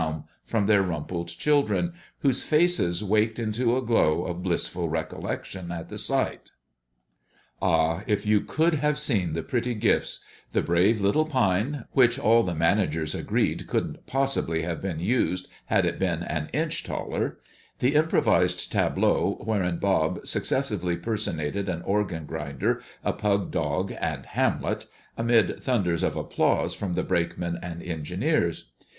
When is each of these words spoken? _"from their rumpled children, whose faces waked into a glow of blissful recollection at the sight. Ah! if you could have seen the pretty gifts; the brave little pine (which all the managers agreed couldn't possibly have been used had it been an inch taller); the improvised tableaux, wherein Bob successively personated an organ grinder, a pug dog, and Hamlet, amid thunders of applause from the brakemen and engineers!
_"from 0.43 0.65
their 0.65 0.81
rumpled 0.81 1.27
children, 1.27 1.93
whose 2.21 2.41
faces 2.41 3.03
waked 3.03 3.37
into 3.37 3.77
a 3.77 3.83
glow 3.83 4.25
of 4.25 4.41
blissful 4.41 4.89
recollection 4.89 5.71
at 5.71 5.89
the 5.89 5.97
sight. 5.99 6.49
Ah! 7.61 8.03
if 8.07 8.25
you 8.25 8.41
could 8.41 8.73
have 8.73 8.97
seen 8.97 9.33
the 9.33 9.43
pretty 9.43 9.75
gifts; 9.75 10.19
the 10.53 10.63
brave 10.63 10.99
little 10.99 11.25
pine 11.27 11.85
(which 11.91 12.17
all 12.17 12.41
the 12.41 12.55
managers 12.55 13.13
agreed 13.13 13.67
couldn't 13.67 14.07
possibly 14.07 14.63
have 14.63 14.81
been 14.81 14.99
used 14.99 15.47
had 15.65 15.85
it 15.85 15.99
been 15.99 16.23
an 16.23 16.49
inch 16.51 16.83
taller); 16.83 17.37
the 17.77 17.93
improvised 17.93 18.71
tableaux, 18.71 19.39
wherein 19.45 19.77
Bob 19.77 20.25
successively 20.25 20.95
personated 20.97 21.69
an 21.69 21.83
organ 21.83 22.25
grinder, 22.25 22.81
a 23.03 23.13
pug 23.13 23.51
dog, 23.51 23.93
and 24.01 24.25
Hamlet, 24.25 24.87
amid 25.15 25.61
thunders 25.61 26.01
of 26.01 26.15
applause 26.15 26.73
from 26.73 26.93
the 26.93 27.03
brakemen 27.03 27.59
and 27.61 27.83
engineers! 27.83 28.71